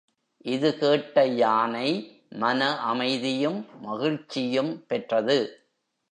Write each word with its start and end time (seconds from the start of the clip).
இதுகேட்ட 0.45 1.23
யானை 1.35 1.89
மன 2.35 2.79
அமைதியும் 2.81 3.65
மகிழ்ச்சியும் 3.81 4.85
பெற்றது. 4.87 5.37